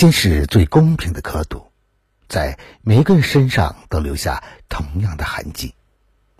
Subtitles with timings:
[0.00, 1.66] 间是最公平的刻度，
[2.26, 5.74] 在每个人身上都留下同样的痕迹。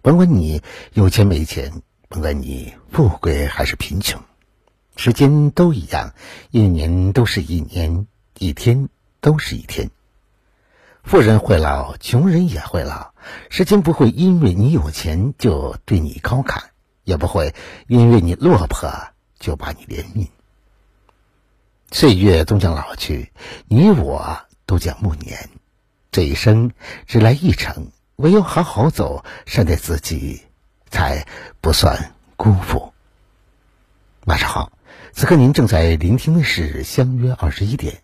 [0.00, 0.62] 甭管你
[0.94, 4.22] 有钱没钱，甭管你富贵还是贫穷，
[4.96, 6.14] 时间都一样，
[6.50, 8.06] 一年都是一年，
[8.38, 8.88] 一天
[9.20, 9.90] 都是一天。
[11.04, 13.12] 富人会老，穷人也会老。
[13.50, 16.70] 时间不会因为你有钱就对你高看，
[17.04, 17.54] 也不会
[17.88, 18.90] 因为你落魄
[19.38, 20.28] 就把你怜悯。
[21.92, 23.32] 岁月终将老去，
[23.66, 25.50] 你我都将暮年。
[26.12, 26.70] 这一生
[27.06, 30.42] 只来一程，唯有好好走，善待自己，
[30.88, 31.26] 才
[31.60, 32.92] 不算辜负。
[34.24, 34.72] 晚上好，
[35.12, 37.94] 此刻您正在聆听的是《相约二十一点》，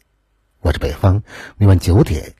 [0.60, 1.22] 我是北方，
[1.56, 2.34] 每晚九点。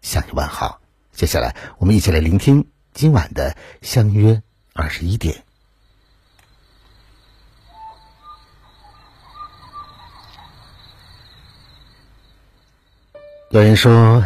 [0.00, 0.80] 向你问好，
[1.12, 4.42] 接下来我们一起来聆听今晚的相约
[4.72, 5.45] 二十一点。
[13.56, 14.22] 有人说，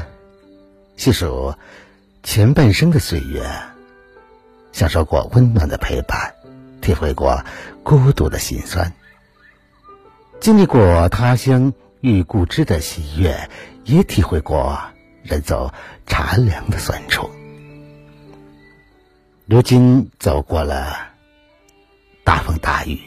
[0.97, 1.55] 细数
[2.25, 3.49] 前半生的岁月，
[4.73, 6.35] 享受过温暖的陪伴，
[6.81, 7.45] 体会过
[7.85, 8.93] 孤独的心酸，
[10.41, 13.49] 经历过他乡遇故知的喜悦，
[13.85, 14.77] 也体会过。
[15.23, 15.73] 人走
[16.07, 17.31] 茶凉的酸楚，
[19.47, 20.97] 如今走过了
[22.25, 22.99] 大风大雨，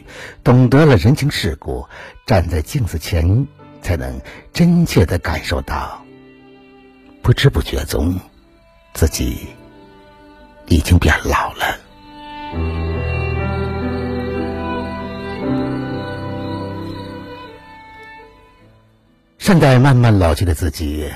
[0.42, 1.86] 懂得了人情世故，
[2.26, 3.46] 站在镜子前，
[3.82, 4.22] 才能
[4.54, 6.03] 真切的感受到，
[7.24, 8.20] 不知不觉中，
[8.94, 9.48] 自己
[10.68, 11.80] 已经变老了。
[19.38, 21.10] 善待慢慢老去的自己。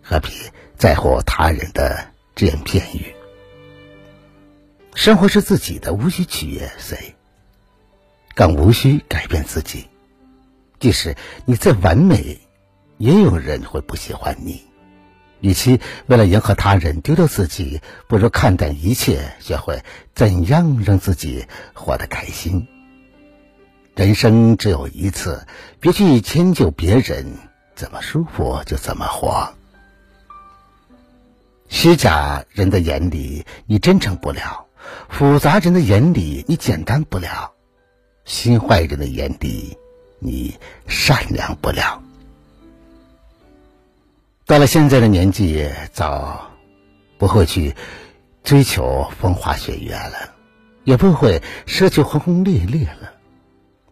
[0.00, 0.30] 何必
[0.76, 2.06] 在乎他人的
[2.36, 3.12] 只言片语？
[4.94, 7.16] 生活是自己的，无需取悦谁，
[8.36, 9.88] 更无需改变自己。
[10.78, 12.38] 即使你再完美，
[12.98, 14.62] 也有人会不喜欢你。
[15.44, 19.82] 与其为了迎合他人丢掉自己，不如看淡一切，学会
[20.14, 21.44] 怎样让自己
[21.74, 22.66] 活得开心。
[23.94, 25.46] 人生只有一次，
[25.80, 27.26] 别去迁就别人，
[27.74, 29.52] 怎么舒服就怎么活。
[31.68, 34.64] 虚假人的眼里，你真诚不了；
[35.10, 37.52] 复杂人的眼里，你简单不了；
[38.24, 39.76] 心坏人的眼里，
[40.20, 40.56] 你
[40.88, 42.03] 善良不了。
[44.46, 46.50] 到了现在的年纪，早
[47.16, 47.74] 不会去
[48.42, 50.34] 追求风花雪月了，
[50.84, 53.14] 也不会奢求轰轰烈烈了。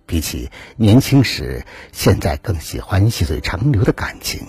[0.04, 4.46] 比起年轻时，现在更喜欢细水长流的感情。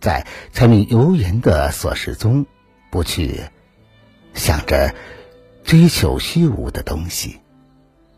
[0.00, 2.44] 在柴米油盐的琐事中，
[2.90, 3.40] 不去
[4.34, 4.92] 想着
[5.62, 7.38] 追求虚无的东西，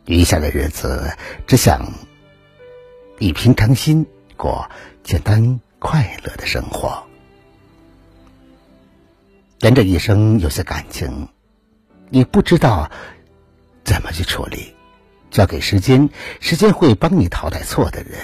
[0.07, 1.15] 余下的日子
[1.47, 1.93] 只想
[3.19, 4.07] 以平常心
[4.39, 4.71] 过
[5.03, 7.03] 简单快乐的生活。
[9.59, 11.29] 人这一生有些感情，
[12.11, 12.91] 你不知道
[13.83, 14.75] 怎么去处理，
[15.31, 16.09] 交给时间，
[16.39, 18.21] 时间会帮你淘汰错的人。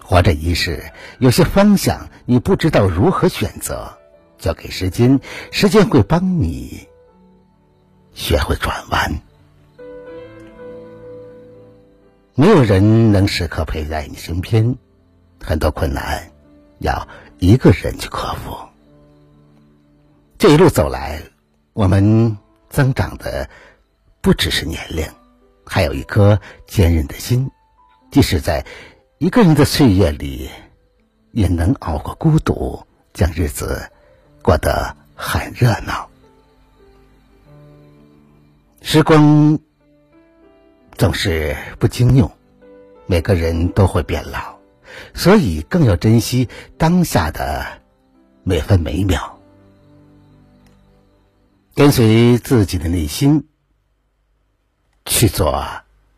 [0.00, 3.98] 活着一世，有些方向你不知道如何选择，
[4.38, 5.20] 交给时间，
[5.50, 6.88] 时间会帮你
[8.14, 9.20] 学会转弯。
[12.34, 14.76] 没有人能时刻陪在你身边，
[15.42, 16.30] 很多困难
[16.78, 17.08] 要
[17.38, 18.56] 一个人去克服。
[20.38, 21.22] 这一路走来，
[21.72, 23.48] 我们增长的
[24.20, 25.06] 不只是年龄，
[25.66, 27.50] 还有一颗坚韧的心，
[28.10, 28.64] 即使在。
[29.22, 30.48] 一个人的岁月里，
[31.32, 33.90] 也能熬过孤独，将日子
[34.40, 36.08] 过得很热闹。
[38.80, 39.58] 时光
[40.96, 42.32] 总是不经用，
[43.04, 44.56] 每个人都会变老，
[45.14, 47.80] 所以更要珍惜当下的
[48.42, 49.38] 每分每秒，
[51.74, 53.48] 跟随自己的内心
[55.04, 55.66] 去做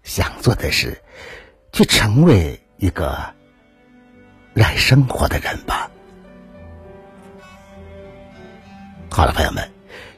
[0.03, 1.03] 想做的事，
[1.73, 2.59] 去成为。
[2.83, 3.33] 一个
[4.55, 5.89] 热爱生活的人吧。
[9.09, 9.71] 好了，朋友们，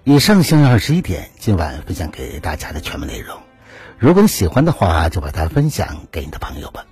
[0.05, 3.39] 以上相二十一点，今晚分享给大家的全部内容。
[3.99, 6.87] 如果你喜欢的话，就把它分享给你的朋友吧。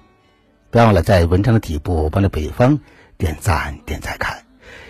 [0.73, 2.81] 不要忘了在文章的底部帮着北方
[3.17, 4.45] 点赞、点赞看。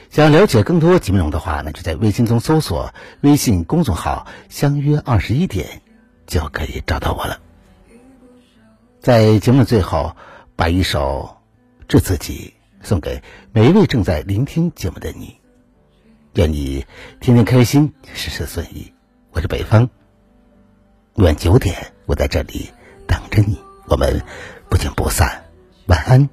[0.08, 5.82] 想了解更多节目内容的话，那就在微信中搜索微信公众号“相约二十一点”，
[6.26, 7.38] 就可以找到我了。
[9.00, 10.17] 在节目的最后。
[10.55, 11.38] 把一首
[11.88, 12.55] 《致自己》
[12.87, 15.38] 送给每一位正在聆听节目的你，
[16.34, 16.87] 愿你
[17.20, 18.93] 天天开心，事事顺意。
[19.32, 19.88] 我是北方，
[21.14, 22.70] 晚九点我在这里
[23.08, 23.58] 等着你，
[23.88, 24.23] 我们
[24.69, 25.51] 不见不散。
[25.87, 26.29] 晚安。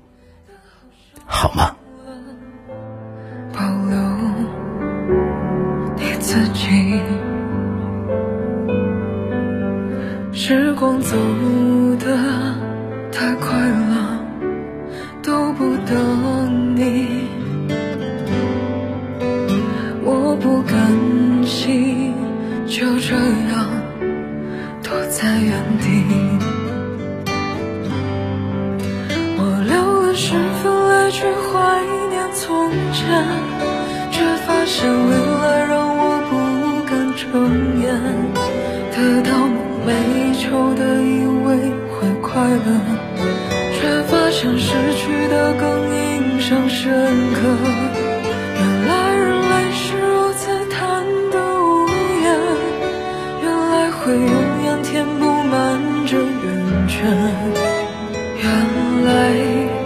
[1.26, 1.76] 好吗？
[3.54, 3.60] 保
[3.90, 3.98] 留
[5.98, 7.02] 你自己
[10.32, 11.16] 时光走
[12.00, 12.06] 的
[13.12, 14.24] 太快了
[15.24, 17.28] 都不等你。
[20.04, 20.78] 我不甘
[21.44, 22.14] 心
[22.66, 23.39] 就这样。
[38.92, 39.56] 得到梦
[39.86, 41.48] 寐以求的以为
[41.90, 42.68] 会快乐，
[43.80, 45.64] 却发现失去的更
[45.96, 46.90] 印象深
[47.34, 47.40] 刻。
[48.56, 51.88] 原来人类是如此贪得无
[52.24, 52.26] 厌，
[53.42, 54.30] 原来会永
[54.64, 56.98] 远填不满这圆圈。
[58.42, 58.46] 原
[59.06, 59.79] 来。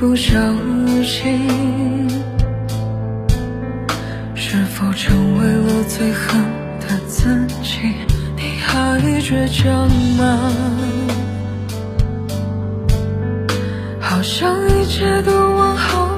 [0.00, 0.32] 不小
[1.04, 1.46] 心，
[4.34, 6.40] 是否成为了最恨
[6.80, 7.80] 的自己？
[8.34, 10.50] 你还倔强吗？
[14.00, 16.09] 好像一切都往好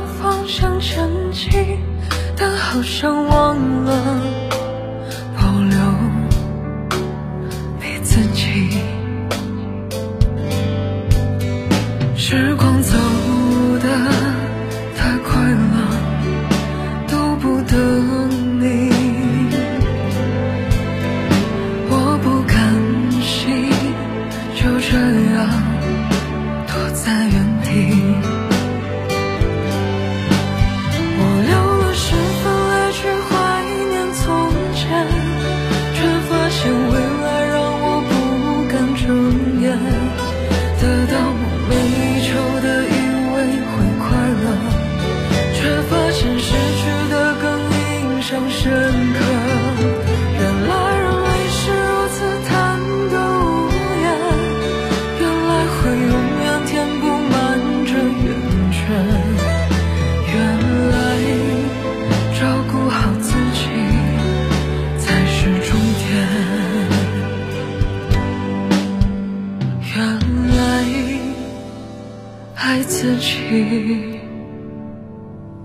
[72.92, 74.20] 自己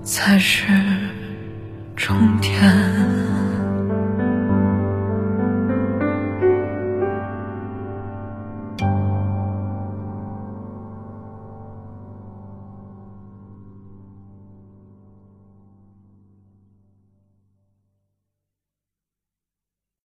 [0.01, 1.06] 才是。